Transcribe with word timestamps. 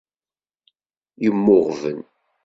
Yemmuɣben. 1.23 1.99